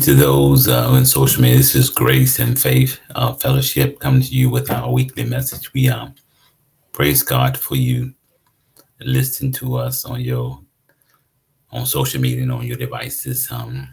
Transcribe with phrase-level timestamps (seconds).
[0.00, 1.56] to those uh, social media.
[1.56, 5.72] This is Grace and Faith uh, Fellowship coming to you with our weekly message.
[5.72, 6.14] We um,
[6.92, 8.14] praise God for you
[9.00, 10.60] listening to us on your
[11.70, 13.50] on social media and on your devices.
[13.50, 13.88] Um,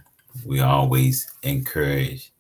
[0.46, 2.34] we always encourage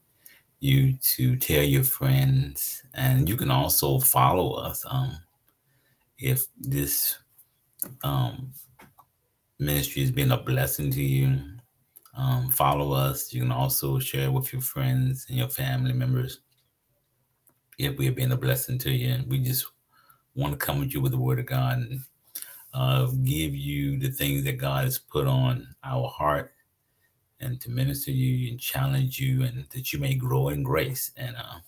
[0.59, 4.85] you to tell your friends, and you can also follow us.
[4.87, 5.17] Um,
[6.19, 7.17] if this
[8.03, 8.51] um,
[9.59, 11.39] ministry has been a blessing to you,
[12.15, 13.33] um, follow us.
[13.33, 16.39] You can also share with your friends and your family members
[17.77, 19.13] if we have been a blessing to you.
[19.13, 19.65] And we just
[20.35, 22.01] want to come with you with the word of God and
[22.73, 26.53] uh, give you the things that God has put on our heart
[27.41, 31.35] and to minister you and challenge you and that you may grow in grace and
[31.35, 31.59] uh,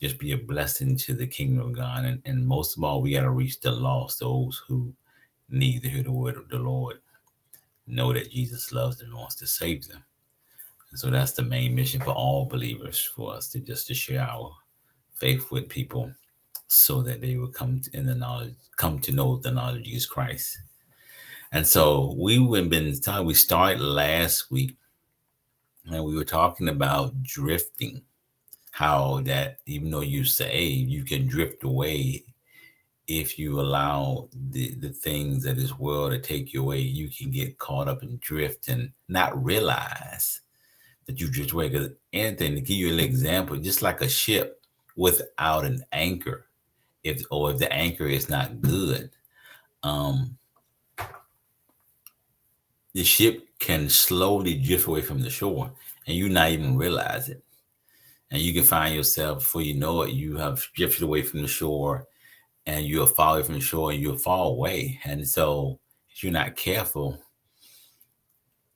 [0.00, 2.04] just be a blessing to the kingdom of God.
[2.04, 4.92] And, and most of all, we got to reach the lost, those who
[5.48, 6.98] need to hear the word of the Lord
[7.86, 10.02] know that Jesus loves them and wants to save them.
[10.90, 14.22] And so that's the main mission for all believers for us to just to share
[14.22, 14.52] our
[15.14, 16.12] faith with people
[16.68, 20.06] so that they will come in the knowledge, come to know the knowledge of Jesus
[20.06, 20.58] Christ.
[21.52, 24.76] And so we've been talking, we started last week
[25.86, 28.02] and we were talking about drifting,
[28.72, 32.24] how that even though you say you can drift away
[33.06, 37.30] if you allow the, the things of this world to take you away, you can
[37.30, 40.40] get caught up and drift and not realize
[41.06, 41.68] that you drift away.
[41.68, 44.62] Because anything to give you an example, just like a ship
[44.96, 46.46] without an anchor,
[47.02, 49.10] if or if the anchor is not good,
[49.82, 50.38] um,
[52.94, 55.70] the ship can slowly drift away from the shore,
[56.06, 57.42] and you not even realize it.
[58.30, 61.48] And you can find yourself before you know it, you have drifted away from the
[61.48, 62.06] shore
[62.66, 64.98] and you'll fall from shore and you'll fall away.
[65.04, 65.78] And so
[66.10, 67.22] if you're not careful,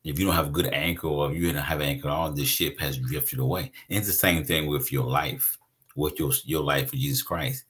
[0.04, 2.32] if you don't have a good anchor or if you don't have an anchor all,
[2.32, 3.72] the ship has drifted away.
[3.88, 5.58] And it's the same thing with your life,
[5.96, 7.64] with your, your life with Jesus Christ.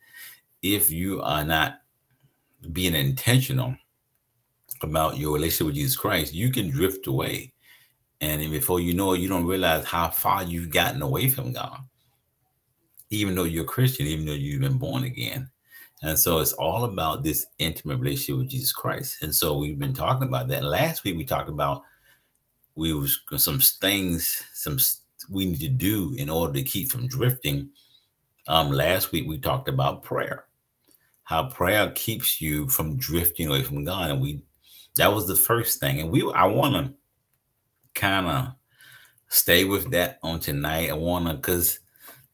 [0.63, 1.81] If you are not
[2.73, 3.77] being intentional
[4.83, 7.53] about your relationship with Jesus Christ, you can drift away.
[8.21, 11.79] And before you know it, you don't realize how far you've gotten away from God.
[13.11, 15.51] Even though you're a Christian, even though you've been born again.
[16.03, 19.23] And so it's all about this intimate relationship with Jesus Christ.
[19.23, 20.63] And so we've been talking about that.
[20.63, 21.83] Last week we talked about
[22.77, 24.79] we was some things some
[25.29, 27.71] we need to do in order to keep from drifting.
[28.47, 30.45] Um, last week we talked about prayer,
[31.25, 34.43] how prayer keeps you from drifting away from God, and we
[34.97, 36.01] that was the first thing.
[36.01, 36.95] And we I want to
[38.01, 38.53] kind of
[39.29, 40.91] stay with that on tonight.
[40.91, 41.81] I want to because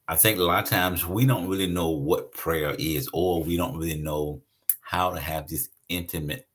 [0.07, 3.57] I think a lot of times we don't really know what prayer is, or we
[3.57, 4.43] don't really know
[4.83, 6.47] how to have this intimate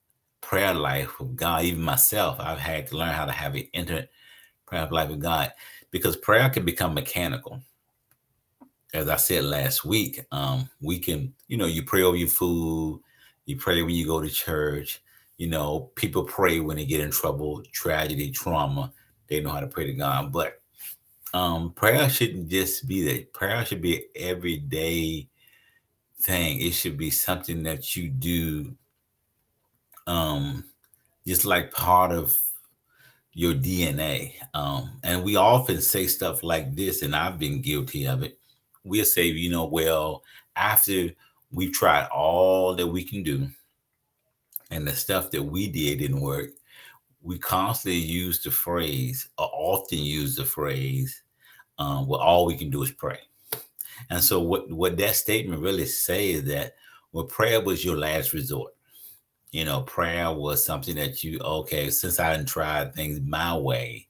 [0.41, 1.63] prayer life with God.
[1.63, 4.11] Even myself, I've had to learn how to have an intimate
[4.67, 5.51] prayer life with God
[5.89, 7.59] because prayer can become mechanical.
[8.93, 13.01] As I said last week, um, we can, you know, you pray over your food,
[13.45, 15.01] you pray when you go to church.
[15.37, 18.91] You know, people pray when they get in trouble, tragedy, trauma.
[19.27, 20.58] They know how to pray to God, but
[21.33, 23.33] um prayer shouldn't just be that.
[23.33, 25.27] Prayer should be an everyday
[26.21, 26.61] thing.
[26.61, 28.75] It should be something that you do
[30.07, 30.63] um
[31.27, 32.35] just like part of
[33.33, 38.23] your dna um and we often say stuff like this and i've been guilty of
[38.23, 38.39] it.
[38.83, 40.23] We'll say you know well
[40.55, 41.09] after
[41.51, 43.49] we've tried all that we can do
[44.71, 46.51] and the stuff that we did didn't work
[47.21, 51.23] we constantly use the phrase, or often use the phrase,
[51.77, 53.19] um, well, all we can do is pray.
[54.09, 56.75] And so what, what that statement really says is that
[57.11, 58.73] well, prayer was your last resort.
[59.51, 64.07] You know, prayer was something that you, okay, since I didn't try things my way,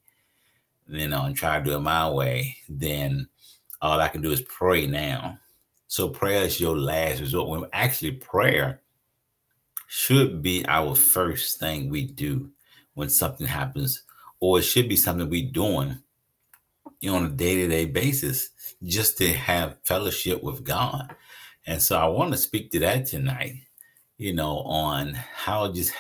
[0.88, 3.28] you know, and try to do it my way, then
[3.81, 5.40] all I can do is pray now.
[5.88, 7.48] So prayer is your last resort.
[7.48, 8.81] When actually prayer
[9.88, 12.52] should be our first thing we do
[13.00, 14.04] when something happens,
[14.42, 15.98] or it should be something we doing
[17.00, 18.50] you know, on a day-to-day basis
[18.84, 21.16] just to have fellowship with God.
[21.66, 23.56] And so I want to speak to that tonight,
[24.18, 25.94] you know, on how just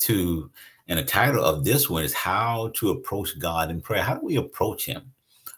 [0.00, 0.50] to
[0.88, 4.02] and the title of this one is how to approach God in prayer.
[4.02, 5.12] How do we approach him?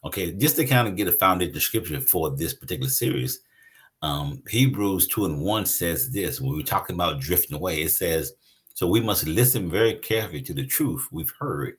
[0.05, 3.41] Okay, just to kind of get a foundation scripture for this particular series.
[4.03, 8.35] Um, Hebrews 2 and 1 says this when we're talking about drifting away, it says,
[8.75, 11.77] So we must listen very carefully to the truth we've heard,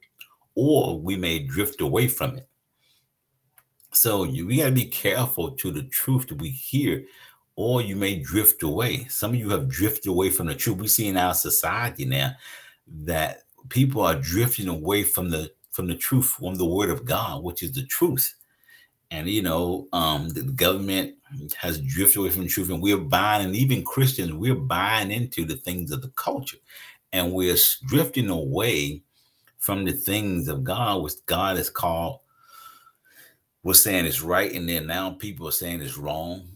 [0.55, 2.47] or we may drift away from it.
[3.91, 7.05] So you, we got to be careful to the truth that we hear,
[7.57, 9.05] or you may drift away.
[9.09, 10.77] Some of you have drifted away from the truth.
[10.77, 12.31] We see in our society now
[13.03, 17.43] that people are drifting away from the from the truth, from the word of God,
[17.43, 18.33] which is the truth.
[19.11, 21.15] And you know, um, the government
[21.57, 25.45] has drifted away from the truth, and we're buying, and even Christians, we're buying into
[25.45, 26.57] the things of the culture,
[27.13, 27.57] and we're
[27.87, 29.03] drifting away
[29.59, 32.19] from the things of God, which God has called
[33.65, 36.47] was saying is right, and then now people are saying it's wrong.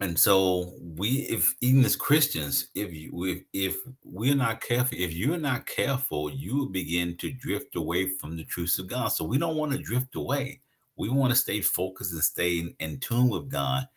[0.00, 5.12] And so we, if even as Christians, if you if, if we're not careful, if
[5.12, 9.08] you're not careful, you will begin to drift away from the truths of God.
[9.08, 10.60] So we don't want to drift away.
[10.98, 13.88] We want to stay focused and stay in, in tune with God.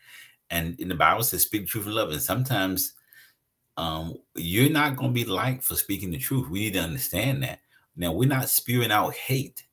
[0.50, 2.12] And in the Bible says, speak truth in love.
[2.12, 2.94] And sometimes
[3.78, 6.50] um, you're not going to be liked for speaking the truth.
[6.50, 7.60] We need to understand that.
[7.96, 9.66] Now, we're not spewing out hate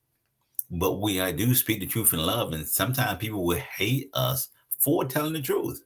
[0.71, 4.49] but we I do speak the truth in love, and sometimes people will hate us
[4.79, 5.83] for telling the truth.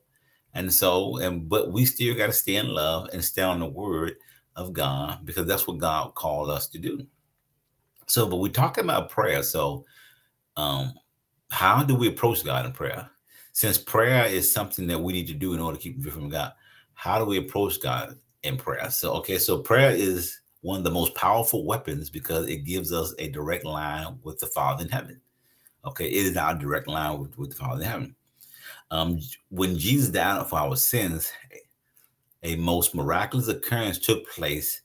[0.55, 3.67] And so, and but we still got to stay in love and stay on the
[3.67, 4.15] word
[4.57, 7.07] of God because that's what God called us to do.
[8.07, 9.43] So, but we're talking about prayer.
[9.43, 9.85] So,
[10.57, 10.93] um,
[11.53, 13.11] how do we approach God in prayer?
[13.53, 16.53] Since prayer is something that we need to do in order to keep from God,
[16.95, 18.91] how do we approach God in prayer?
[18.91, 23.15] So, okay, so prayer is one of the most powerful weapons because it gives us
[23.19, 25.21] a direct line with the Father in heaven.
[25.85, 28.17] Okay, it is our direct line with, with the Father in heaven.
[28.91, 29.21] Um,
[29.51, 31.31] when Jesus died for our sins,
[32.43, 34.81] a most miraculous occurrence took place,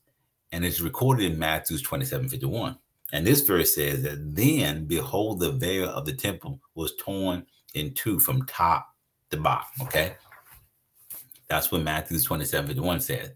[0.52, 2.78] and it's recorded in Matthew 27 51.
[3.14, 7.94] And this verse says that then, behold, the veil of the temple was torn in
[7.94, 8.94] two from top
[9.32, 9.84] to bottom.
[9.84, 10.16] Okay.
[11.48, 13.32] That's what Matthew 27 51 says.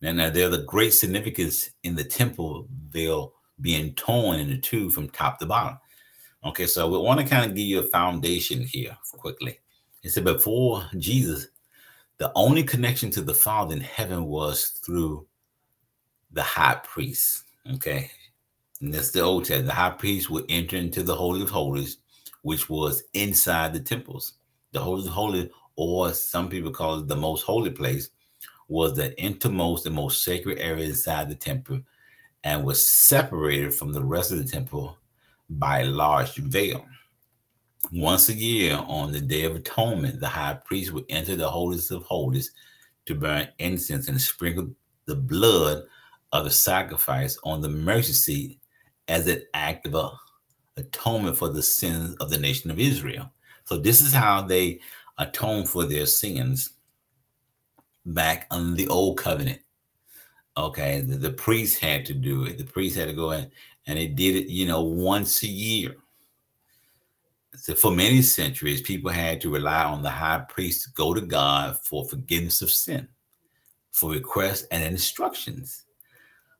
[0.00, 5.08] Now, now there's a great significance in the temple veil being torn into two from
[5.08, 5.78] top to bottom.
[6.44, 9.58] Okay, so we want to kind of give you a foundation here quickly.
[10.04, 11.48] It said before Jesus,
[12.18, 15.26] the only connection to the Father in heaven was through
[16.30, 17.44] the high priest.
[17.74, 18.10] Okay,
[18.80, 19.66] and that's the Old Testament.
[19.66, 21.98] The high priest would enter into the Holy of Holies,
[22.42, 24.34] which was inside the temples.
[24.72, 28.10] The Holy of Holies, or some people call it the most holy place,
[28.68, 31.80] was the innermost and most sacred area inside the temple
[32.44, 34.96] and was separated from the rest of the temple
[35.50, 36.84] by a large veil.
[37.92, 41.90] Once a year, on the Day of Atonement, the high priest would enter the holiest
[41.90, 42.52] of holies
[43.06, 44.70] to burn incense and sprinkle
[45.06, 45.84] the blood
[46.32, 48.57] of the sacrifice on the mercy seat
[49.08, 50.12] as an act of
[50.76, 53.30] atonement for the sins of the nation of Israel.
[53.64, 54.80] So, this is how they
[55.18, 56.70] atone for their sins
[58.06, 59.60] back under the old covenant.
[60.56, 62.58] Okay, the, the priest had to do it.
[62.58, 63.50] The priest had to go in
[63.86, 65.96] and they did it, you know, once a year.
[67.54, 71.20] So for many centuries, people had to rely on the high priest to go to
[71.20, 73.08] God for forgiveness of sin,
[73.92, 75.84] for requests and instructions.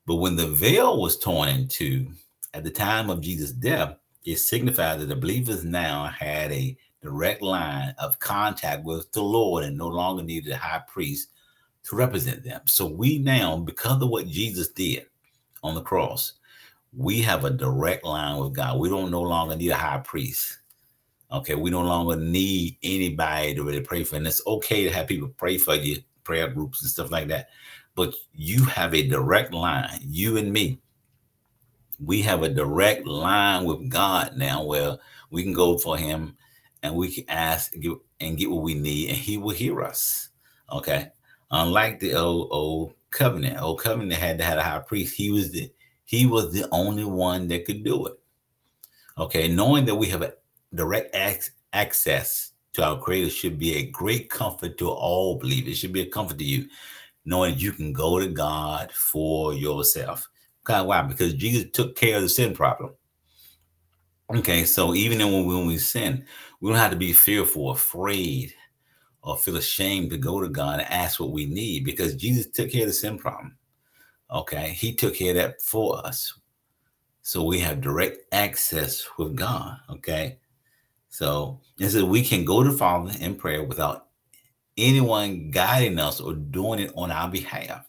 [0.07, 2.09] But when the veil was torn in two
[2.55, 7.43] at the time of Jesus' death, it signified that the believers now had a direct
[7.43, 11.31] line of contact with the Lord and no longer needed a high priest
[11.85, 12.61] to represent them.
[12.67, 15.07] So we now, because of what Jesus did
[15.63, 16.35] on the cross,
[16.97, 18.79] we have a direct line with God.
[18.79, 20.59] We don't no longer need a high priest.
[21.31, 24.17] Okay, we no longer need anybody to really pray for.
[24.17, 27.49] And it's okay to have people pray for you, prayer groups and stuff like that.
[27.95, 30.81] But you have a direct line, you and me.
[31.99, 34.99] We have a direct line with God now where
[35.31, 36.37] we can go for him
[36.83, 37.75] and we can ask
[38.21, 40.29] and get what we need, and he will hear us.
[40.73, 41.11] Okay.
[41.51, 45.17] Unlike the old old covenant, old covenant had to have a high priest.
[45.17, 45.73] He was the
[46.05, 48.19] he was the only one that could do it.
[49.19, 50.35] Okay, knowing that we have a
[50.75, 51.17] direct
[51.73, 55.73] access to our Creator should be a great comfort to all believers.
[55.73, 56.69] It should be a comfort to you,
[57.25, 60.29] knowing you can go to God for yourself.
[60.69, 61.03] Okay, why?
[61.03, 62.93] Because Jesus took care of the sin problem.
[64.35, 66.27] Okay, so even when we, when we sin,
[66.61, 68.53] we don't have to be fearful, afraid
[69.23, 72.71] or feel ashamed to go to God and ask what we need because Jesus took
[72.71, 73.57] care of the sin problem.
[74.31, 76.39] Okay, He took care of that for us.
[77.23, 79.79] So we have direct access with God.
[79.89, 80.39] Okay,
[81.09, 84.09] so and so we can go to Father in prayer without
[84.77, 87.87] anyone guiding us or doing it on our behalf.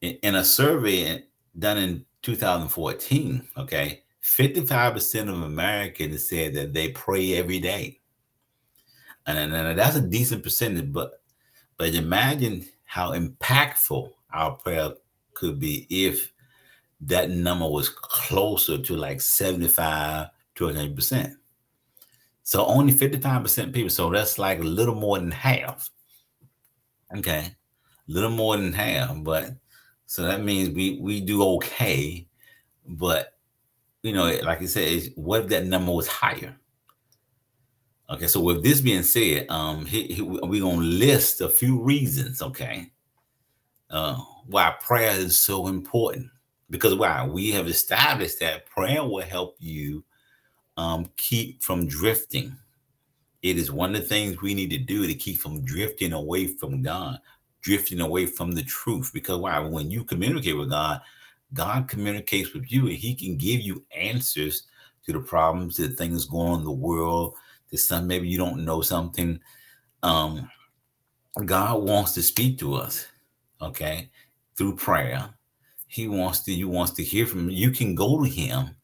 [0.00, 1.24] In, in a survey
[1.58, 8.00] done in 2014, okay, 55% of Americans said that they pray every day
[9.26, 10.92] and, and that's a decent percentage.
[10.92, 11.20] But
[11.76, 14.92] but imagine how impactful our prayer
[15.32, 16.32] could be if
[17.02, 21.34] that number was closer to like 75 to 100 percent.
[22.46, 23.88] So only 55% people.
[23.88, 25.90] So that's like a little more than half.
[27.16, 27.38] Okay.
[27.38, 29.16] A little more than half.
[29.24, 29.54] But
[30.06, 32.26] so that means we we do okay,
[32.86, 33.34] but
[34.02, 36.56] you know, like I said, what if that number was higher?
[38.10, 42.92] Okay, so with this being said, um, we're gonna list a few reasons, okay,
[43.88, 46.28] uh, why prayer is so important.
[46.70, 50.04] Because why we have established that prayer will help you
[50.76, 52.56] um, keep from drifting.
[53.42, 56.46] It is one of the things we need to do to keep from drifting away
[56.46, 57.18] from God,
[57.64, 59.10] drifting away from the truth.
[59.12, 59.58] Because why?
[59.58, 61.00] When you communicate with God,
[61.52, 64.64] God communicates with you and He can give you answers
[65.06, 67.34] to the problems, to the things going on in the world,
[67.70, 69.40] to some maybe you don't know something.
[70.02, 70.48] Um,
[71.44, 73.06] God wants to speak to us,
[73.60, 74.10] okay,
[74.56, 75.30] through prayer.
[75.86, 77.56] He wants to, you wants to hear from you.
[77.56, 78.76] You can go to him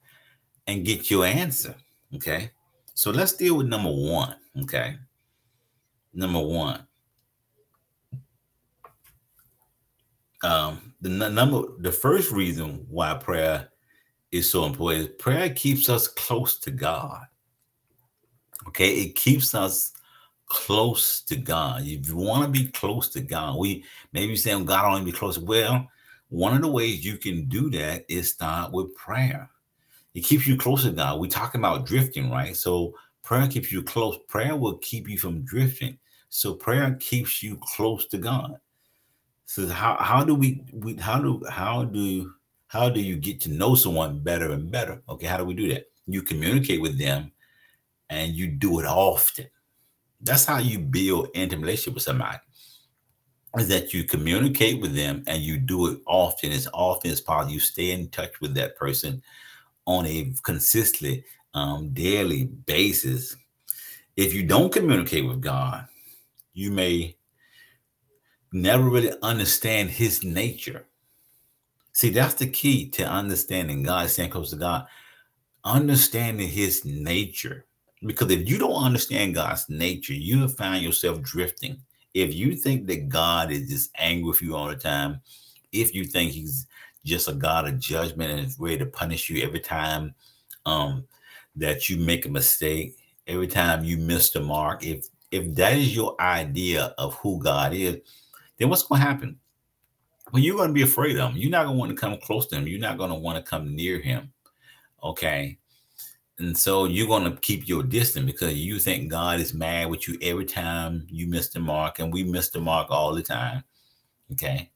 [0.67, 1.75] and get your answer.
[2.15, 2.51] Okay.
[2.95, 4.37] So let's deal with number one.
[4.63, 4.97] Okay.
[6.13, 6.87] Number one.
[10.43, 13.69] Um, the number the first reason why prayer
[14.33, 17.27] is so important is prayer keeps us close to God.
[18.69, 19.93] Okay, it keeps us
[20.47, 21.83] close to God.
[21.87, 25.13] If you want to be close to God, we maybe saying God I want to
[25.13, 25.39] be close.
[25.39, 25.89] Well,
[26.29, 29.51] one of the ways you can do that is start with prayer.
[30.15, 31.21] It keeps you close to God.
[31.21, 32.57] We're talking about drifting, right?
[32.57, 34.19] So prayer keeps you close.
[34.29, 35.99] Prayer will keep you from drifting.
[36.29, 38.59] So prayer keeps you close to God.
[39.51, 42.33] So how how do we, we how do how do
[42.69, 45.03] how do you get to know someone better and better?
[45.09, 45.91] Okay, how do we do that?
[46.07, 47.33] You communicate with them
[48.11, 49.49] and you do it often.
[50.21, 52.39] That's how you build intimate relationship with somebody.
[53.59, 57.53] Is that you communicate with them and you do it often, as often as possible.
[57.53, 59.21] You stay in touch with that person
[59.85, 63.35] on a consistently, um, daily basis.
[64.17, 65.89] If you don't communicate with God,
[66.53, 67.17] you may
[68.53, 70.87] never really understand His nature.
[71.93, 74.87] See, that's the key to understanding God, staying close to God,
[75.65, 77.67] understanding His nature.
[78.03, 81.81] Because if you don't understand God's nature, you'll find yourself drifting.
[82.15, 85.21] If you think that God is just angry with you all the time,
[85.73, 86.67] if you think he's
[87.05, 90.15] just a God of judgment and is ready to punish you every time
[90.67, 91.05] um,
[91.57, 95.95] that you make a mistake, every time you miss the mark, if if that is
[95.95, 97.99] your idea of who God is,
[98.61, 99.39] then what's going to happen?
[100.33, 101.39] Well, you're going to be afraid of him.
[101.39, 102.69] You're not going to want to come close to him.
[102.69, 104.33] You're not going to want to come near him.
[105.03, 105.59] Okay.
[106.39, 110.07] And so you're going to keep your distance because you think God is mad with
[110.07, 111.99] you every time you miss the mark.
[111.99, 113.65] And we miss the mark all the time.
[114.33, 114.71] Okay.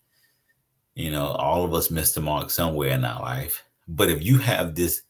[0.95, 3.65] You know, all of us miss the mark somewhere in our life.
[3.87, 5.03] But if you have this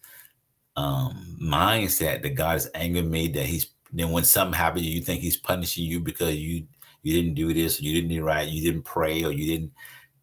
[0.76, 5.00] um, mindset that God is angry with me, that He's then when something happens, you
[5.00, 6.66] think He's punishing you because you
[7.04, 9.72] you didn't do this, you didn't right, you didn't pray, or you didn't,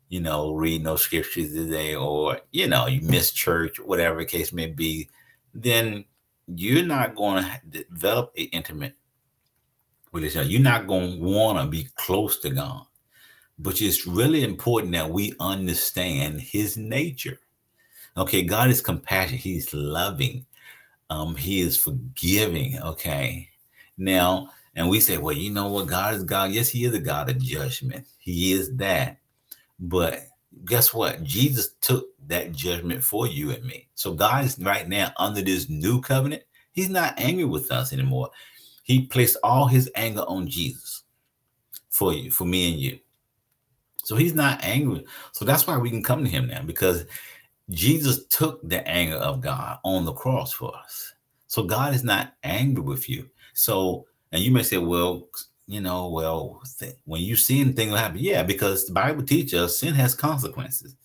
[0.10, 4.52] you know, read no scriptures today, or you know, you missed church, whatever the case
[4.52, 5.10] may be,
[5.54, 6.04] then
[6.48, 8.96] you're not going to develop an intimate
[10.12, 10.52] relationship.
[10.52, 12.86] You're not going to want to be close to God.
[13.60, 17.40] But it's really important that we understand his nature.
[18.18, 20.46] Okay, God is compassionate, he's loving,
[21.10, 22.80] um, he is forgiving.
[22.82, 23.50] Okay.
[23.98, 25.88] Now, and we say, well, you know what?
[25.88, 26.51] God is God.
[26.51, 28.08] Yes, he is a God of judgment.
[28.18, 29.18] He is that.
[29.80, 30.22] But
[30.66, 31.24] guess what?
[31.24, 33.90] Jesus took that judgment for you and me.
[33.96, 36.44] So God is right now under this new covenant.
[36.72, 38.30] He's not angry with us anymore.
[38.84, 41.04] He placed all his anger on Jesus
[41.90, 43.00] for you, for me and you.
[43.98, 45.06] So he's not angry.
[45.34, 47.06] So that's why we can come to him now because
[47.70, 51.13] Jesus took the anger of God on the cross for us.
[51.48, 53.30] So God is not angry with you.
[53.54, 55.28] So, and you may say, well,
[55.68, 59.80] you know, well, th- when you see anything happen, yeah, because the Bible teaches us
[59.80, 60.96] sin has consequences.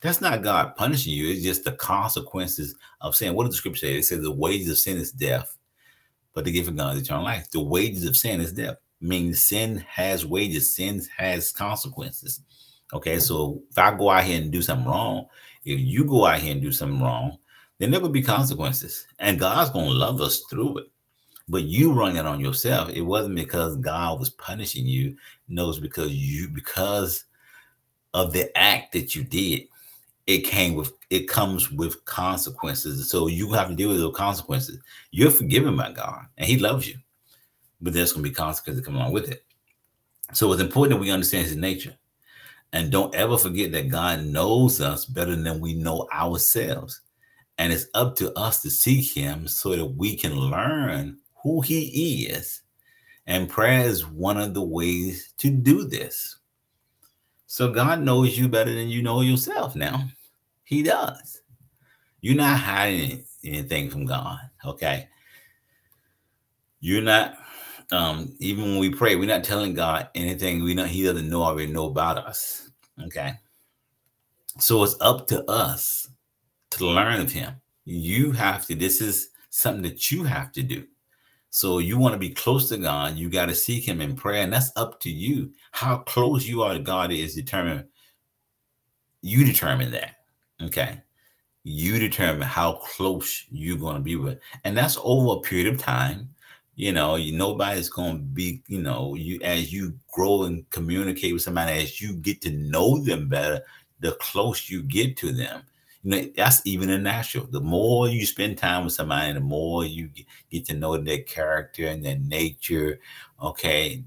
[0.00, 1.30] That's not God punishing you.
[1.30, 3.34] It's just the consequences of sin.
[3.34, 3.98] What does the scripture say?
[3.98, 5.56] It says the wages of sin is death,
[6.34, 7.50] but the gift of God is eternal life.
[7.50, 8.76] The wages of sin is death.
[9.00, 12.40] Means sin has wages, sin has consequences.
[12.92, 15.26] Okay, so if I go out here and do something wrong,
[15.64, 17.36] if you go out here and do something wrong,
[17.78, 19.06] then there will be consequences.
[19.18, 20.86] And God's gonna love us through it
[21.48, 22.90] but you run it on yourself.
[22.90, 25.16] It wasn't because God was punishing you.
[25.48, 27.24] No, it's because you because
[28.14, 29.68] of the act that you did.
[30.26, 33.08] It came with it comes with consequences.
[33.08, 34.80] So you have to deal with those consequences.
[35.12, 36.96] You're forgiven by God and He loves you.
[37.80, 39.44] But there's gonna be consequences that come along with it.
[40.32, 41.94] So it's important that we understand his nature.
[42.72, 47.00] And don't ever forget that God knows us better than we know ourselves.
[47.58, 52.26] And it's up to us to seek him so that we can learn who he
[52.26, 52.62] is.
[53.28, 56.38] And prayer is one of the ways to do this.
[57.46, 60.08] So God knows you better than you know yourself now.
[60.64, 61.42] He does.
[62.20, 64.40] You're not hiding anything from God.
[64.64, 65.08] Okay.
[66.80, 67.38] You're not
[67.92, 71.44] um even when we pray, we're not telling God anything we know he doesn't know
[71.44, 72.72] already know about us.
[73.04, 73.34] Okay.
[74.58, 76.08] So it's up to us
[76.70, 77.54] to learn of him.
[77.84, 80.88] You have to, this is something that you have to do.
[81.56, 84.42] So you want to be close to God, you got to seek him in prayer,
[84.42, 85.54] and that's up to you.
[85.72, 87.86] How close you are to God is determined.
[89.22, 90.16] You determine that.
[90.62, 91.00] Okay.
[91.64, 94.38] You determine how close you're going to be with.
[94.64, 96.28] And that's over a period of time.
[96.74, 101.32] You know, you, nobody's going to be, you know, you as you grow and communicate
[101.32, 103.62] with somebody, as you get to know them better,
[104.00, 105.62] the close you get to them
[106.06, 107.46] that's even a natural.
[107.50, 110.10] The more you spend time with somebody, the more you
[110.50, 113.00] get to know their character and their nature,
[113.42, 114.04] okay,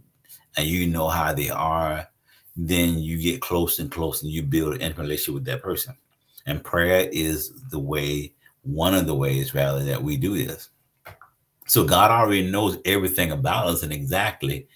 [0.56, 2.08] and you know how they are,
[2.56, 5.96] then you get close and close and you build an intimate relationship with that person.
[6.46, 10.70] And prayer is the way, one of the ways rather, that we do this.
[11.68, 14.68] So God already knows everything about us and exactly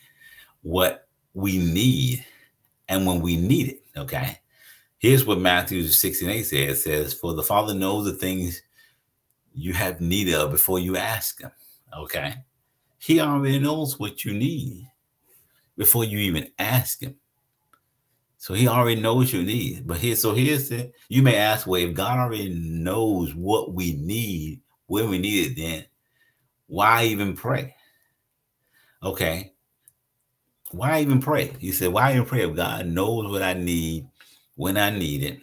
[0.61, 2.25] what we need
[2.87, 3.81] and when we need it.
[3.97, 4.39] Okay.
[5.03, 8.61] Here's what Matthew 16 8 says, it says, For the Father knows the things
[9.53, 11.51] you have need of before you ask him.
[11.93, 12.35] Okay.
[12.99, 14.89] He already knows what you need
[15.75, 17.15] before you even ask him.
[18.37, 19.85] So he already knows your need.
[19.85, 23.97] But here, so here's the you may ask, well, if God already knows what we
[23.97, 25.85] need, when we need it, then
[26.67, 27.75] why even pray?
[29.03, 29.51] Okay.
[30.71, 31.51] Why even pray?
[31.59, 34.07] You said, why even pray if God knows what I need
[34.55, 35.39] when I need it,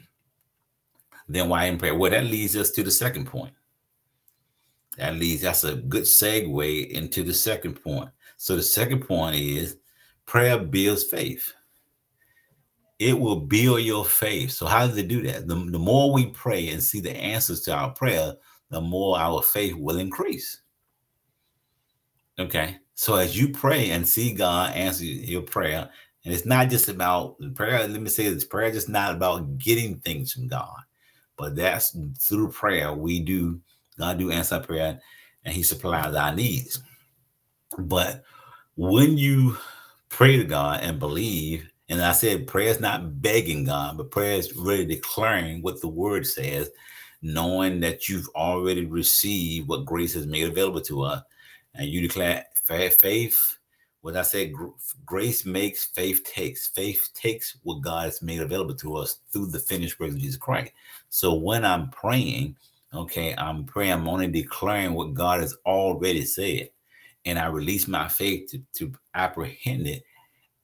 [1.29, 1.95] then why in prayer?
[1.95, 3.55] Well, that leads us to the second point.
[4.99, 8.11] That leads, that's a good segue into the second point.
[8.37, 9.76] So the second point is
[10.26, 11.52] prayer builds faith.
[12.99, 14.50] It will build your faith.
[14.50, 15.49] So how does it do that?
[15.49, 18.35] The, the more we pray and see the answers to our prayer,
[18.71, 20.61] the more our faith will increase.
[22.38, 22.79] Okay.
[22.95, 25.88] So as you pray and see God answer your prayer,
[26.24, 27.87] and it's not just about prayer.
[27.87, 30.78] Let me say this prayer is just not about getting things from God,
[31.37, 32.92] but that's through prayer.
[32.92, 33.61] We do,
[33.98, 35.00] God do answer prayer
[35.44, 36.83] and He supplies our needs.
[37.78, 38.22] But
[38.76, 39.56] when you
[40.11, 44.37] pray to God and believe, and I said prayer is not begging God, but prayer
[44.37, 46.70] is really declaring what the word says,
[47.22, 51.22] knowing that you've already received what grace has made available to us.
[51.74, 53.59] And you declare faith
[54.02, 54.52] what I said,
[55.04, 56.68] grace makes, faith takes.
[56.68, 60.36] Faith takes what God has made available to us through the finished work of Jesus
[60.36, 60.72] Christ.
[61.10, 62.56] So when I'm praying,
[62.94, 66.70] okay, I'm praying, I'm only declaring what God has already said.
[67.26, 70.02] And I release my faith to, to apprehend it.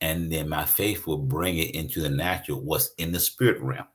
[0.01, 3.87] And then my faith will bring it into the natural, what's in the spirit realm.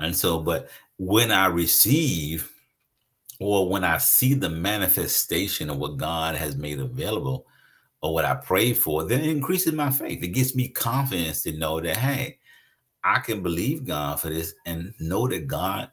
[0.00, 2.50] And so, but when I receive
[3.38, 7.46] or when I see the manifestation of what God has made available,
[8.02, 10.22] or what I pray for, then it increases my faith.
[10.22, 12.38] It gives me confidence to know that, hey,
[13.04, 15.90] I can believe God for this and know that God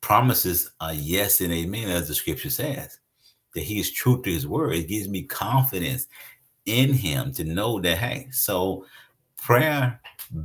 [0.00, 2.98] promises a yes and amen, as the scripture says,
[3.54, 4.74] that He is true to His word.
[4.74, 6.08] It gives me confidence
[6.64, 8.86] in Him to know that, hey, so
[9.36, 10.00] prayer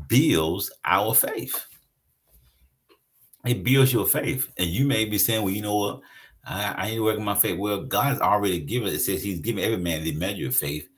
[0.07, 1.65] builds our faith.
[3.45, 4.51] It builds your faith.
[4.57, 6.01] And you may be saying, well, you know what?
[6.45, 7.57] I, I ain't working my faith.
[7.57, 8.99] Well, God's already given it.
[8.99, 10.89] says He's given every man the measure of faith.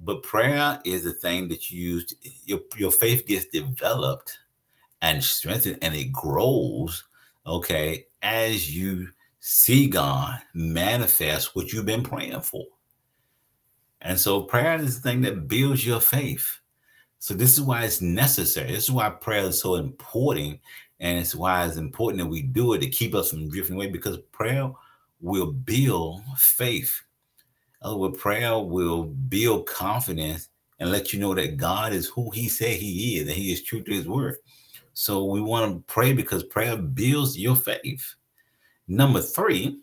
[0.00, 2.14] But prayer is the thing that you use.
[2.44, 4.38] Your, your faith gets developed
[5.02, 7.04] and strengthened and it grows,
[7.46, 9.08] okay, as you
[9.40, 12.64] see God manifest what you've been praying for.
[14.00, 16.60] And so prayer is the thing that builds your faith.
[17.18, 18.72] So this is why it's necessary.
[18.72, 20.60] This is why prayer is so important.
[21.00, 23.88] And it's why it's important that we do it to keep us from drifting away
[23.88, 24.70] because prayer
[25.20, 27.02] will build faith
[27.84, 30.48] other prayer will build confidence
[30.80, 33.62] and let you know that God is who He said He is, and He is
[33.62, 34.36] true to His word.
[34.94, 38.14] So we want to pray because prayer builds your faith.
[38.88, 39.80] Number three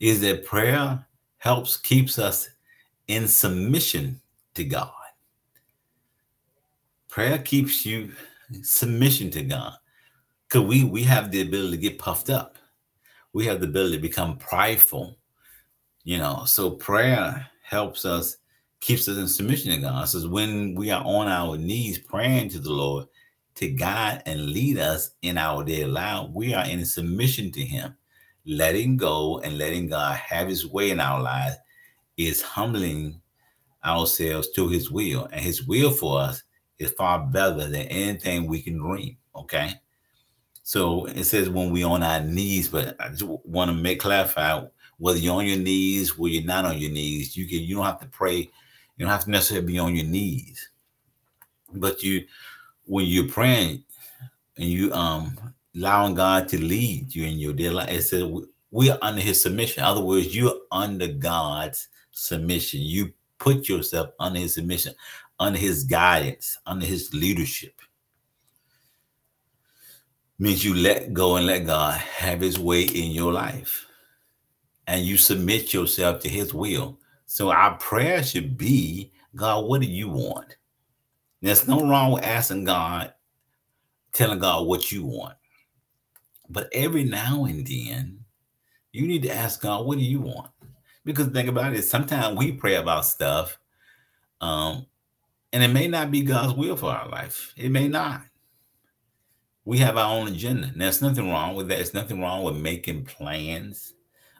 [0.00, 1.06] is that prayer
[1.38, 2.48] helps keeps us
[3.08, 4.20] in submission
[4.54, 4.90] to God.
[7.08, 8.12] Prayer keeps you
[8.62, 9.74] submission to God.
[10.48, 12.56] Because we we have the ability to get puffed up.
[13.32, 15.19] We have the ability to become prideful
[16.04, 18.38] you know, so prayer helps us,
[18.80, 20.08] keeps us in submission to God.
[20.08, 23.06] So when we are on our knees praying to the Lord
[23.56, 27.94] to guide and lead us in our daily life, we are in submission to Him.
[28.46, 31.56] Letting go and letting God have His way in our lives
[32.16, 33.20] is humbling
[33.84, 35.28] ourselves to His will.
[35.32, 36.42] And His will for us
[36.78, 39.18] is far better than anything we can dream.
[39.36, 39.72] Okay.
[40.62, 44.62] So it says when we on our knees, but I just want to make clarify
[45.00, 47.86] whether you're on your knees, whether you're not on your knees, you can you don't
[47.86, 48.50] have to pray, you
[48.98, 50.68] don't have to necessarily be on your knees.
[51.72, 52.26] But you
[52.84, 53.82] when you're praying
[54.58, 55.38] and you um
[55.74, 58.30] allowing God to lead you in your daily life, it says
[58.70, 59.82] we are under his submission.
[59.82, 62.80] In other words, you're under God's submission.
[62.82, 64.94] You put yourself under his submission,
[65.38, 67.80] under his guidance, under his leadership.
[70.38, 73.86] Means you let go and let God have his way in your life.
[74.90, 76.98] And you submit yourself to his will.
[77.26, 80.56] So our prayer should be, God, what do you want?
[81.40, 83.14] There's no wrong with asking God,
[84.12, 85.36] telling God what you want.
[86.48, 88.24] But every now and then,
[88.90, 90.50] you need to ask God, what do you want?
[91.04, 93.60] Because think about it, sometimes we pray about stuff,
[94.40, 94.86] um,
[95.52, 97.54] and it may not be God's will for our life.
[97.56, 98.22] It may not.
[99.64, 100.66] We have our own agenda.
[100.66, 101.76] And There's nothing wrong with that.
[101.76, 103.94] There's nothing wrong with making plans.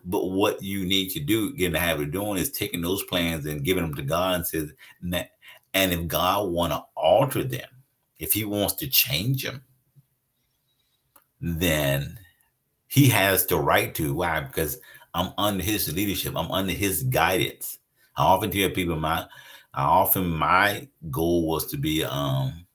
[0.04, 3.02] But what you need to do, get in the habit of doing, is taking those
[3.04, 7.68] plans and giving them to God and says, and if God want to alter them,
[8.18, 9.62] if He wants to change them,
[11.40, 12.18] then
[12.88, 14.14] He has the right to.
[14.14, 14.40] Why?
[14.40, 14.78] Because
[15.14, 16.34] I'm under his leadership.
[16.36, 17.78] I'm under his guidance.
[18.16, 19.26] I often hear people my
[19.72, 22.66] I often my goal was to be um,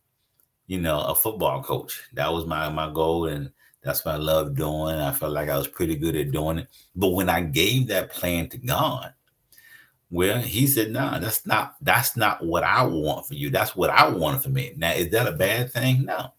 [0.68, 2.02] you know, a football coach.
[2.14, 3.52] That was my my goal and
[3.86, 5.00] that's what I loved doing.
[5.00, 6.68] I felt like I was pretty good at doing it.
[6.94, 9.14] But when I gave that plan to God,
[10.10, 13.50] well, he said, "No, nah, that's not that's not what I want for you.
[13.50, 16.06] That's what I want for me." Now, is that a bad thing?
[16.06, 16.34] No.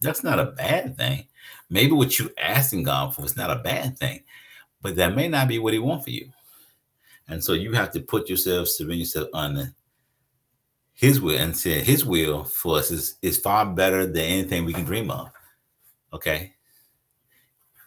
[0.00, 1.26] That's not a bad thing.
[1.68, 4.22] Maybe what you asking God for is not a bad thing
[4.82, 6.30] but that may not be what he wants for you.
[7.28, 9.72] And so you have to put yourself, submit yourself under
[10.94, 14.72] his will and say his will for us is, is far better than anything we
[14.72, 15.30] can dream of.
[16.12, 16.54] Okay.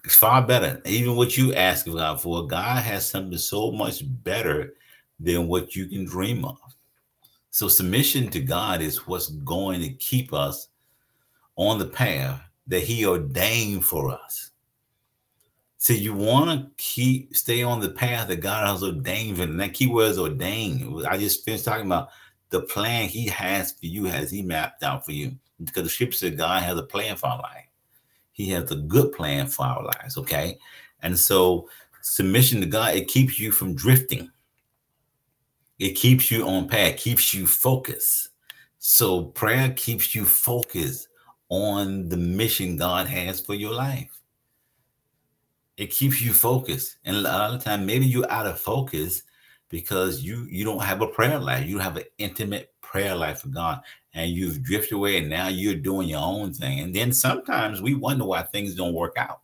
[0.03, 0.81] It's far better.
[0.85, 4.73] Even what you ask God for, God has something so much better
[5.19, 6.57] than what you can dream of.
[7.51, 10.69] So submission to God is what's going to keep us
[11.55, 14.51] on the path that he ordained for us.
[15.81, 19.73] So you want to keep stay on the path that God has ordained, and that
[19.73, 21.07] key word is ordained.
[21.07, 22.09] I just finished talking about
[22.51, 25.35] the plan He has for you, has He mapped out for you.
[25.63, 27.65] Because the scripture said God has a plan for our life.
[28.45, 30.17] He has a good plan for our lives.
[30.17, 30.57] Okay,
[31.01, 31.69] and so
[32.01, 34.29] submission to God it keeps you from drifting.
[35.79, 38.29] It keeps you on path, keeps you focused.
[38.77, 41.07] So prayer keeps you focused
[41.49, 44.21] on the mission God has for your life
[45.81, 46.97] it keeps you focused.
[47.05, 49.23] And a lot of time, maybe you're out of focus
[49.69, 51.67] because you you don't have a prayer life.
[51.67, 53.81] You have an intimate prayer life for God,
[54.13, 56.79] and you've drifted away, and now you're doing your own thing.
[56.79, 59.41] And then sometimes we wonder why things don't work out.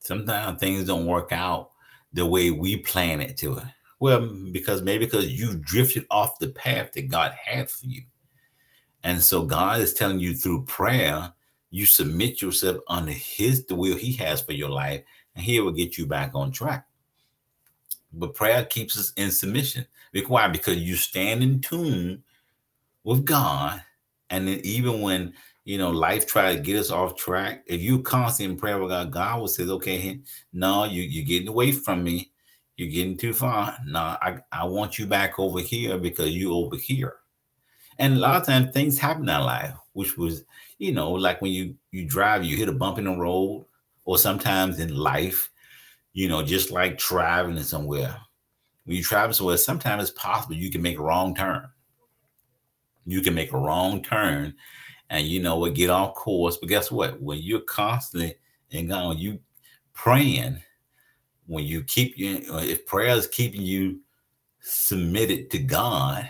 [0.00, 1.70] Sometimes things don't work out
[2.12, 3.60] the way we plan it to.
[4.00, 8.02] Well, because maybe because you drifted off the path that God had for you.
[9.02, 11.32] And so God is telling you through prayer
[11.74, 15.02] you submit yourself under his the will he has for your life
[15.34, 16.86] and he will get you back on track
[18.12, 19.84] but prayer keeps us in submission
[20.28, 22.22] why because you stand in tune
[23.04, 23.82] with god
[24.30, 25.32] and then even when
[25.64, 28.90] you know life try to get us off track if you constantly in prayer with
[28.90, 30.20] god god will say okay
[30.52, 32.30] no you, you're getting away from me
[32.76, 36.76] you're getting too far no I, I want you back over here because you over
[36.76, 37.16] here
[37.98, 40.44] and a lot of times things happen in our life which was
[40.78, 43.66] you know, like when you you drive, you hit a bump in the road,
[44.04, 45.50] or sometimes in life,
[46.12, 48.16] you know, just like traveling somewhere.
[48.84, 51.66] When you travel somewhere, sometimes it's possible you can make a wrong turn.
[53.06, 54.54] You can make a wrong turn,
[55.10, 56.56] and you know what, get off course.
[56.56, 57.20] But guess what?
[57.20, 58.36] When you're constantly
[58.72, 59.38] and God, you
[59.92, 60.60] praying,
[61.46, 64.00] when you keep you, if prayer is keeping you
[64.60, 66.28] submitted to God,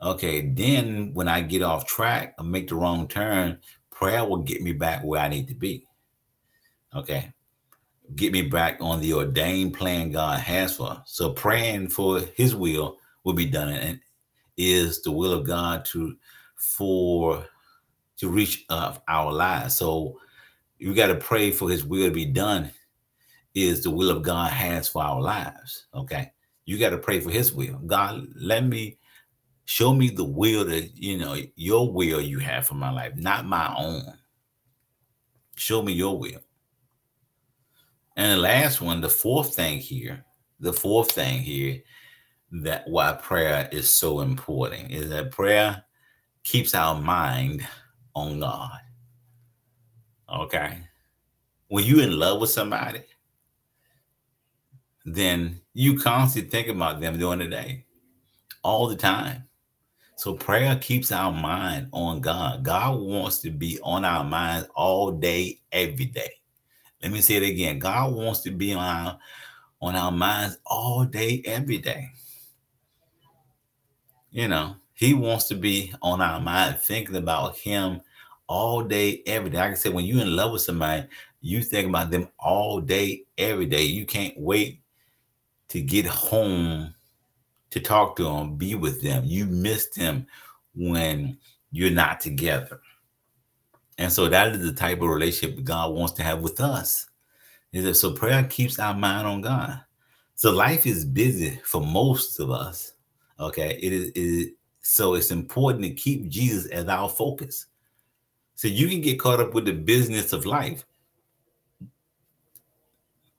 [0.00, 3.58] Okay, then when I get off track and make the wrong turn,
[3.90, 5.86] prayer will get me back where I need to be.
[6.94, 7.32] Okay,
[8.14, 11.00] get me back on the ordained plan God has for us.
[11.06, 14.00] So praying for His will will be done, and
[14.58, 16.16] is the will of God to
[16.56, 17.46] for
[18.18, 19.76] to reach uh, our lives.
[19.76, 20.20] So
[20.78, 22.70] you got to pray for His will to be done.
[23.54, 25.86] Is the will of God has for our lives?
[25.94, 26.32] Okay,
[26.66, 27.78] you got to pray for His will.
[27.86, 28.98] God, let me
[29.68, 33.44] Show me the will that, you know, your will you have for my life, not
[33.44, 34.02] my own.
[35.56, 36.40] Show me your will.
[38.16, 40.24] And the last one, the fourth thing here,
[40.58, 41.82] the fourth thing here
[42.50, 45.84] that why prayer is so important is that prayer
[46.44, 47.66] keeps our mind
[48.14, 48.78] on God.
[50.32, 50.78] Okay.
[51.68, 53.02] When you're in love with somebody,
[55.04, 57.84] then you constantly think about them during the day,
[58.62, 59.44] all the time.
[60.16, 62.64] So prayer keeps our mind on God.
[62.64, 66.30] God wants to be on our minds all day, every day.
[67.02, 67.78] Let me say it again.
[67.78, 69.18] God wants to be on our
[69.80, 72.10] on our minds all day, every day.
[74.30, 78.00] You know, He wants to be on our mind, thinking about Him
[78.46, 79.58] all day, every day.
[79.58, 81.06] Like I said, when you're in love with somebody,
[81.40, 83.82] you think about them all day, every day.
[83.82, 84.80] You can't wait
[85.68, 86.94] to get home
[87.70, 89.24] to talk to them, be with them.
[89.26, 90.26] You miss them
[90.74, 91.38] when
[91.70, 92.80] you're not together.
[93.98, 97.06] And so that is the type of relationship God wants to have with us.
[97.72, 99.80] Is that so prayer keeps our mind on God.
[100.36, 102.94] So life is busy for most of us.
[103.40, 103.78] Okay.
[103.80, 104.48] It is, it is
[104.80, 107.66] so it's important to keep Jesus as our focus.
[108.54, 110.84] So you can get caught up with the business of life.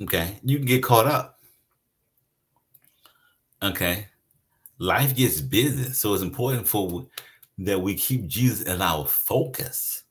[0.02, 0.38] Okay.
[0.44, 1.40] You can get caught up.
[3.62, 4.06] Okay.
[4.78, 5.92] Life gets busy.
[5.92, 7.06] So it's important for
[7.58, 10.04] that we keep Jesus as our focus.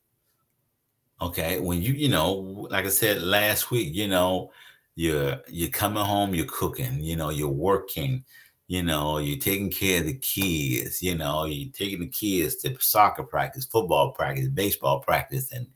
[1.23, 1.59] Okay.
[1.59, 2.33] When you, you know,
[2.71, 4.53] like I said last week, you know,
[4.95, 8.25] you're you're coming home, you're cooking, you know, you're working,
[8.69, 12.77] you know, you're taking care of the kids, you know, you're taking the kids to
[12.81, 15.67] soccer practice, football practice, baseball practice, and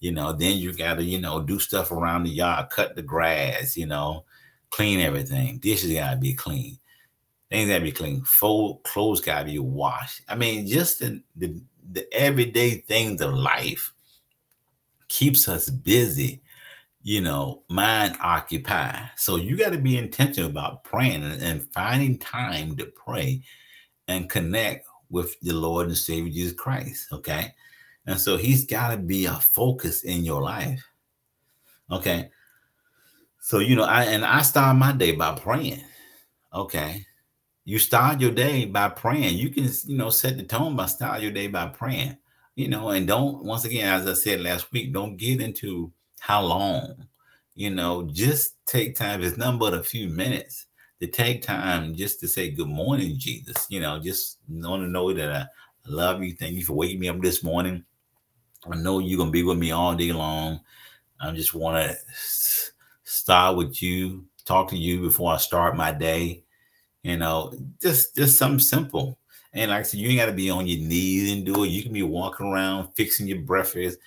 [0.00, 3.76] you know, then you gotta, you know, do stuff around the yard, cut the grass,
[3.76, 4.24] you know,
[4.68, 5.56] clean everything.
[5.58, 6.78] Dishes gotta be clean.
[7.50, 8.22] Things gotta be clean.
[8.24, 10.20] Fold clothes gotta be washed.
[10.28, 11.58] I mean, just the, the
[11.92, 13.94] the everyday things of life
[15.08, 16.42] keeps us busy,
[17.04, 19.10] you know, mind occupied.
[19.16, 23.42] So you got to be intentional about praying and, and, finding time to pray
[24.08, 27.12] and connect with the Lord and Savior Jesus Christ.
[27.12, 27.52] Okay.
[28.06, 30.82] And so he's got to be a focus in your life.
[31.90, 32.30] Okay.
[33.38, 35.84] So, you know, I and I start my day by praying.
[36.54, 37.04] Okay.
[37.66, 39.36] You start your day by praying.
[39.36, 42.16] You can, you know, set the tone by start your day by praying
[42.56, 45.92] you know, and don't, once again, as I said last week, don't get into
[46.24, 47.06] how long,
[47.54, 49.22] you know, just take time.
[49.22, 53.66] It's nothing but a few minutes to take time just to say, Good morning, Jesus.
[53.68, 55.46] You know, just want to know that I
[55.86, 56.32] love you.
[56.34, 57.84] Thank you for waking me up this morning.
[58.66, 60.60] I know you're to be with me all day long.
[61.20, 61.94] I just want to
[63.04, 66.42] start with you, talk to you before I start my day.
[67.02, 69.18] You know, just just something simple
[69.54, 71.68] and like I said, you ain't got to be on your knees and do it.
[71.68, 73.98] You can be walking around, fixing your breakfast,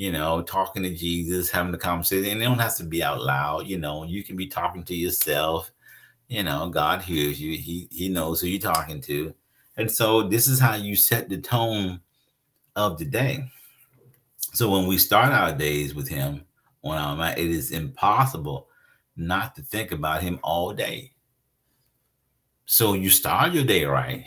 [0.00, 2.32] you know, talking to Jesus, having the conversation.
[2.32, 4.04] And it don't have to be out loud, you know.
[4.04, 5.70] You can be talking to yourself.
[6.26, 7.58] You know, God hears you.
[7.58, 9.34] He He knows who you're talking to.
[9.76, 12.00] And so this is how you set the tone
[12.76, 13.44] of the day.
[14.54, 16.46] So when we start our days with Him
[16.82, 18.68] on our mind, it is impossible
[19.16, 21.12] not to think about Him all day.
[22.64, 24.24] So you start your day right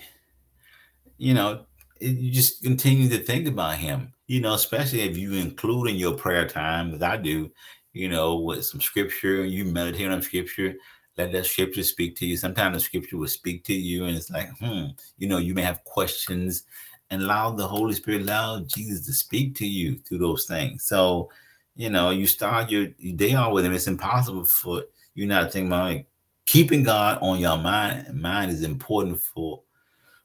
[1.18, 1.66] you know,
[2.00, 6.16] you just continue to think about him, you know, especially if you include in your
[6.16, 7.52] prayer time, as I do,
[7.94, 10.76] you know, with some scripture, you meditate on scripture,
[11.18, 12.38] let that scripture speak to you.
[12.38, 14.86] Sometimes the scripture will speak to you, and it's like, hmm,
[15.18, 16.64] you know, you may have questions
[17.10, 20.86] and allow the Holy Spirit, allow Jesus to speak to you through those things.
[20.86, 21.30] So,
[21.76, 23.74] you know, you start your, day off with him.
[23.74, 24.84] It's impossible for
[25.14, 26.08] you not to think about like,
[26.46, 28.20] keeping God on your mind.
[28.20, 29.62] Mind is important for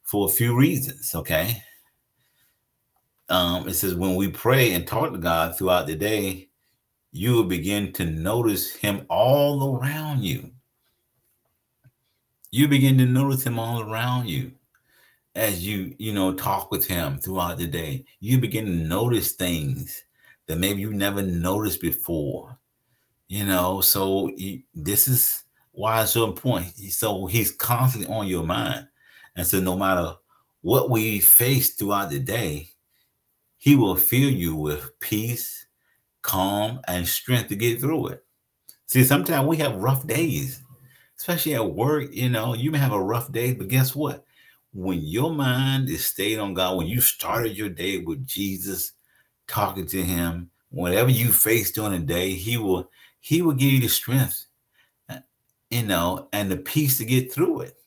[0.02, 1.14] for a few reasons.
[1.14, 1.62] Okay.
[3.28, 6.48] Um, it says when we pray and talk to God throughout the day,
[7.12, 10.50] you will begin to notice Him all around you.
[12.50, 14.52] You begin to notice Him all around you
[15.34, 18.04] as you, you know, talk with Him throughout the day.
[18.20, 20.04] You begin to notice things
[20.46, 22.58] that maybe you never noticed before.
[23.28, 24.30] You know, so
[24.74, 26.74] this is why it's so important.
[26.76, 28.88] So He's constantly on your mind.
[29.36, 30.14] And so, no matter
[30.62, 32.70] what we face throughout the day,
[33.58, 35.66] He will fill you with peace,
[36.22, 38.24] calm, and strength to get through it.
[38.86, 40.62] See, sometimes we have rough days,
[41.18, 42.08] especially at work.
[42.12, 44.24] You know, you may have a rough day, but guess what?
[44.72, 48.92] When your mind is stayed on God, when you started your day with Jesus,
[49.46, 52.90] talking to Him, whatever you face during the day, He will
[53.20, 54.46] He will give you the strength,
[55.08, 55.18] uh,
[55.70, 57.78] you know, and the peace to get through it.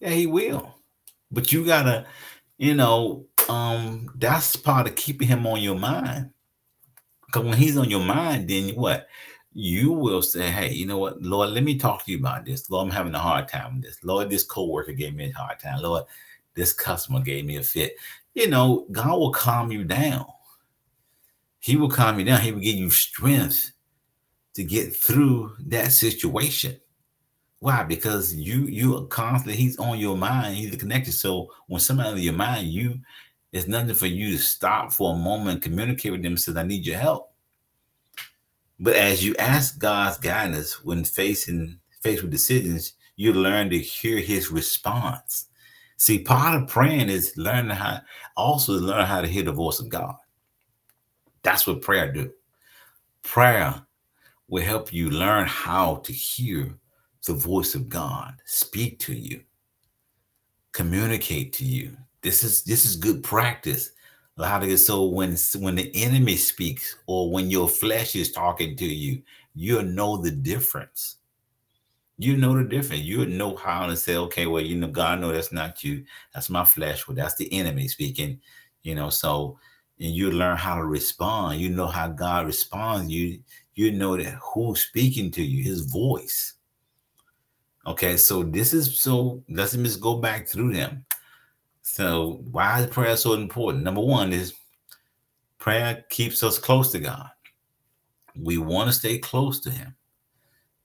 [0.00, 0.74] Yeah, he will.
[1.30, 2.06] But you gotta,
[2.58, 6.30] you know, um, that's part of keeping him on your mind.
[7.26, 9.08] Because when he's on your mind, then what?
[9.52, 12.68] You will say, Hey, you know what, Lord, let me talk to you about this.
[12.70, 14.02] Lord, I'm having a hard time with this.
[14.02, 15.80] Lord, this co-worker gave me a hard time.
[15.80, 16.04] Lord,
[16.54, 17.96] this customer gave me a fit.
[18.34, 20.26] You know, God will calm you down.
[21.60, 22.40] He will calm you down.
[22.40, 23.72] He will give you strength
[24.54, 26.78] to get through that situation.
[27.64, 27.82] Why?
[27.82, 31.12] Because you you are constantly he's on your mind, he's connected.
[31.12, 33.00] So when somebody on your mind, you
[33.52, 36.62] it's nothing for you to stop for a moment, communicate with them, and says, I
[36.64, 37.32] need your help.
[38.78, 44.18] But as you ask God's guidance when facing faced with decisions, you learn to hear
[44.18, 45.46] his response.
[45.96, 48.00] See, part of praying is learning how
[48.36, 50.16] also learn how to hear the voice of God.
[51.42, 52.30] That's what prayer do.
[53.22, 53.86] Prayer
[54.48, 56.78] will help you learn how to hear
[57.24, 59.40] the voice of God speak to you,
[60.72, 61.96] communicate to you.
[62.22, 63.92] This is this is good practice.
[64.38, 68.76] How to get so when when the enemy speaks or when your flesh is talking
[68.76, 69.22] to you,
[69.54, 71.16] you'll know the difference.
[72.18, 73.02] You know the difference.
[73.02, 76.04] You know how to say, okay, well, you know, God, no, that's not you.
[76.32, 77.06] That's my flesh.
[77.06, 78.40] Well, that's the enemy speaking.
[78.82, 79.58] You know, so
[80.00, 81.60] and you learn how to respond.
[81.60, 83.10] You know how God responds.
[83.10, 83.40] You
[83.74, 86.53] you know that who's speaking to you, his voice.
[87.86, 91.04] Okay, so this is so let's just go back through them.
[91.82, 93.84] So why is prayer so important?
[93.84, 94.54] Number one is
[95.58, 97.28] prayer keeps us close to God.
[98.36, 99.94] We want to stay close to him.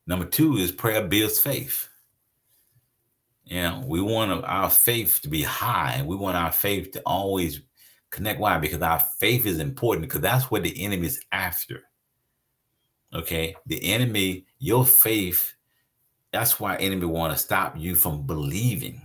[0.07, 1.87] Number two is prayer builds faith.
[3.45, 6.03] You know, we want our faith to be high.
[6.05, 7.61] We want our faith to always
[8.11, 8.39] connect.
[8.39, 8.57] Why?
[8.57, 11.83] Because our faith is important because that's what the enemy is after.
[13.13, 13.55] Okay.
[13.65, 15.55] The enemy, your faith,
[16.31, 19.01] that's why enemy want to stop you from believing.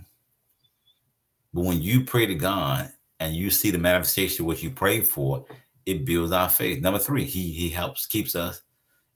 [1.53, 5.07] But when you pray to God and you see the manifestation of what you prayed
[5.07, 5.45] for,
[5.85, 6.81] it builds our faith.
[6.81, 8.61] Number three, he he helps, keeps us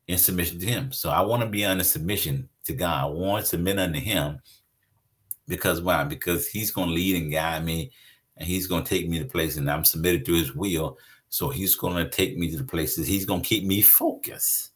[0.07, 0.91] in submission to him.
[0.91, 3.03] So I want to be under submission to God.
[3.03, 4.39] I want to submit unto him
[5.47, 6.03] because why?
[6.03, 7.91] Because he's going to lead and guide me
[8.37, 10.97] and he's going to take me to places and I'm submitted to his will.
[11.29, 13.07] So he's going to take me to the places.
[13.07, 14.71] He's going to keep me focused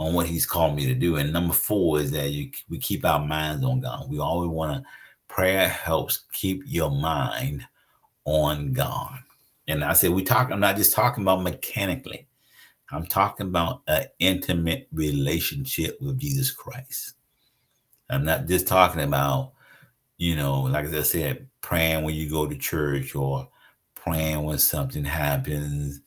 [0.00, 1.16] on what he's called me to do.
[1.16, 4.08] And number four is that you, we keep our minds on God.
[4.08, 4.90] We always want to,
[5.28, 7.66] prayer helps keep your mind
[8.24, 9.18] on God.
[9.68, 12.26] And I said, we talk, I'm not just talking about mechanically.
[12.90, 17.12] I'm talking about an intimate relationship with Jesus Christ.
[18.08, 19.52] I'm not just talking about,
[20.16, 23.48] you know, like I said, praying when you go to church or
[23.94, 26.00] praying when something happens,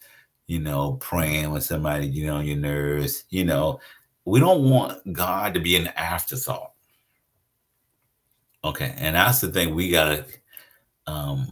[0.54, 3.24] you know, praying when somebody get on your nerves.
[3.32, 3.80] You know,
[4.24, 6.74] we don't want God to be an afterthought.
[8.64, 10.28] Okay, and that's the thing we gotta
[11.08, 11.52] um,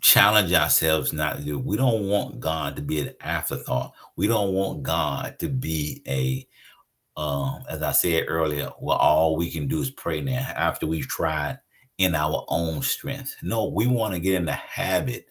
[0.00, 1.58] challenge ourselves not to do.
[1.58, 3.92] We don't want God to be an afterthought.
[4.16, 6.48] We don't want God to be a,
[7.20, 11.06] um, as I said earlier, well, all we can do is pray now after we've
[11.06, 11.58] tried
[11.98, 13.36] in our own strength.
[13.42, 15.26] No, we want to get in the habit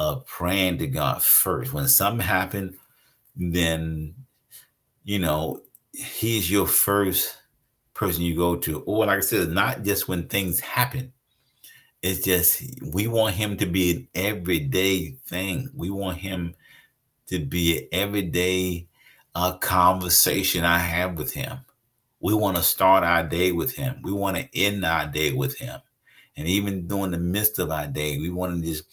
[0.00, 1.72] of praying to God first.
[1.72, 2.74] When something happened,
[3.36, 4.14] then
[5.04, 7.36] you know He's your first
[7.94, 8.80] person you go to.
[8.80, 11.12] Or like I said, not just when things happen
[12.02, 15.68] it's just we want him to be an everyday thing.
[15.74, 16.54] We want him
[17.26, 18.88] to be an everyday
[19.34, 21.58] uh, conversation I have with him.
[22.20, 24.00] We want to start our day with him.
[24.02, 25.80] We want to end our day with him.
[26.36, 28.84] And even during the midst of our day, we want to just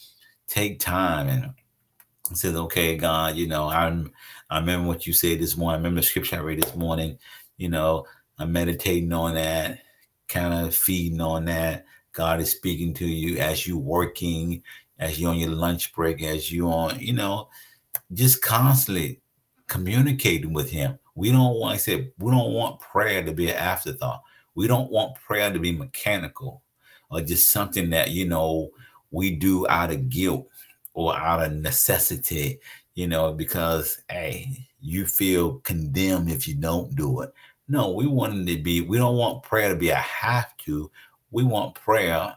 [0.48, 1.54] take time and
[2.38, 4.12] says, okay, God, you know, I'm
[4.50, 5.76] I remember what you said this morning.
[5.76, 7.18] I remember the scripture I read this morning,
[7.58, 8.06] you know,
[8.40, 9.80] I'm meditating on that,
[10.28, 11.86] kind of feeding on that
[12.18, 14.64] God is speaking to you as you're working,
[14.98, 17.48] as you're on your lunch break, as you on, you know,
[18.14, 19.22] just constantly
[19.68, 20.98] communicating with him.
[21.14, 24.24] We don't want, I said, we don't want prayer to be an afterthought.
[24.56, 26.64] We don't want prayer to be mechanical
[27.12, 28.72] or just something that, you know,
[29.12, 30.48] we do out of guilt
[30.94, 32.60] or out of necessity,
[32.96, 37.34] you know, because, hey, you feel condemned if you don't do it.
[37.68, 40.90] No, we want it to be, we don't want prayer to be a have to
[41.32, 42.36] we want prayer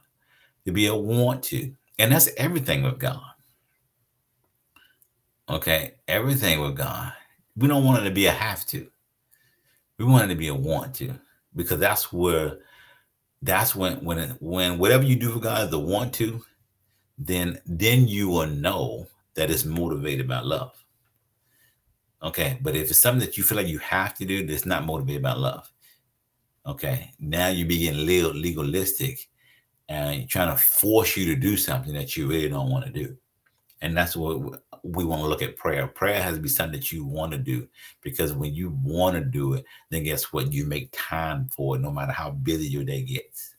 [0.64, 1.72] to be a want to.
[1.98, 3.22] And that's everything with God.
[5.48, 7.12] Okay, everything with God.
[7.56, 8.88] We don't want it to be a have to.
[9.98, 11.14] We want it to be a want to
[11.56, 12.58] because that's where
[13.42, 16.42] that's when when when whatever you do for God is the want to,
[17.20, 20.72] then then you will know that it's motivated by love.
[22.22, 24.84] Okay, but if it's something that you feel like you have to do, that's not
[24.84, 25.70] motivated by love.
[26.66, 29.28] Okay, now being legal, legalistic
[29.88, 33.16] and trying to force you to do something that you really don't want to do.
[33.82, 35.86] And that's what we want to look at prayer.
[35.86, 37.66] Prayer has to be something that you want to do
[38.02, 40.52] because when you want to do it, then guess what?
[40.52, 43.56] You make time for it no matter how busy your day gets.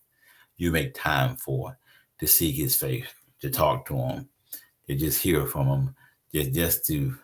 [0.58, 1.78] You make time for it,
[2.20, 3.08] to seek his face,
[3.42, 4.30] to talk to him,
[4.88, 5.96] to just hear from him,
[6.34, 7.16] just, just to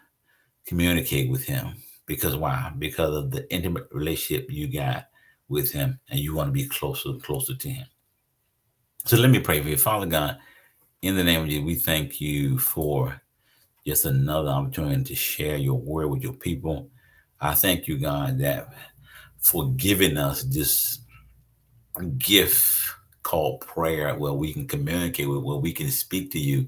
[0.65, 1.76] communicate with him.
[2.05, 2.72] Because why?
[2.78, 5.07] Because of the intimate relationship you got
[5.49, 7.88] with him and you want to be closer and closer to him.
[9.05, 9.78] So let me pray for you.
[9.78, 10.38] Father God,
[11.01, 13.22] in the name of Jesus, we thank you for
[13.86, 16.89] just another opportunity to share your word with your people.
[17.39, 18.74] I thank you, God, that
[19.39, 20.99] for giving us this
[22.18, 22.91] gift
[23.28, 26.65] called prayer where we can communicate with, where we can speak to you,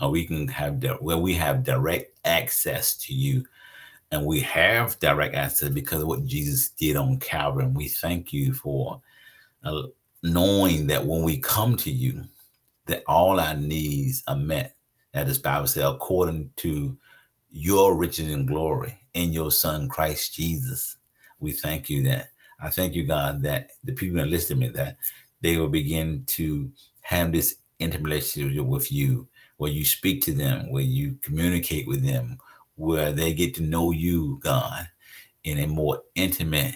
[0.00, 3.44] uh, we can have di- where we have direct access to you.
[4.12, 7.64] And we have direct access because of what Jesus did on Calvary.
[7.64, 9.02] And we thank you for
[9.64, 9.82] uh,
[10.22, 12.22] knowing that when we come to you,
[12.86, 14.76] that all our needs are met.
[15.12, 16.96] That is Bible says, according to
[17.50, 20.98] your riches and glory in your Son Christ Jesus.
[21.40, 22.28] We thank you that.
[22.60, 24.98] I thank you, God, that the people that listen to me that
[25.46, 26.68] they will begin to
[27.02, 29.28] have this intimate relationship with you,
[29.58, 32.36] where you speak to them, where you communicate with them,
[32.74, 34.88] where they get to know you, God,
[35.44, 36.74] in a more intimate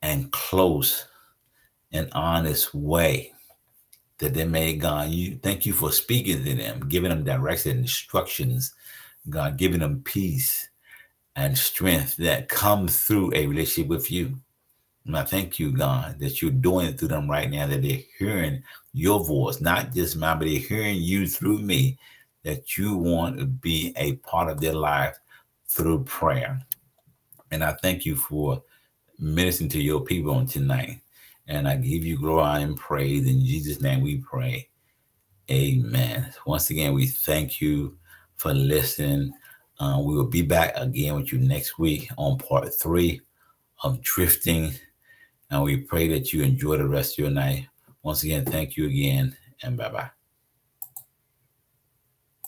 [0.00, 1.04] and close
[1.92, 3.34] and honest way.
[4.20, 8.74] That they may, God, you thank you for speaking to them, giving them direction, instructions,
[9.28, 10.70] God, giving them peace
[11.36, 14.40] and strength that comes through a relationship with you.
[15.08, 18.02] And I thank you, God, that you're doing it through them right now, that they're
[18.18, 21.98] hearing your voice, not just mine, but they're hearing you through me,
[22.44, 25.18] that you want to be a part of their life
[25.66, 26.60] through prayer.
[27.50, 28.62] And I thank you for
[29.18, 31.00] ministering to your people on tonight.
[31.46, 33.26] And I give you glory and praise.
[33.26, 34.68] In Jesus' name we pray.
[35.50, 36.34] Amen.
[36.44, 37.96] Once again, we thank you
[38.36, 39.32] for listening.
[39.80, 43.22] Uh, we will be back again with you next week on part three
[43.82, 44.74] of drifting
[45.50, 47.66] and we pray that you enjoy the rest of your night.
[48.02, 50.17] Once again, thank you again, and bye bye.